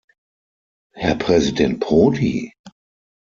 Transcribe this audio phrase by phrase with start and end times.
[0.95, 2.55] Herr Präsident Prodi!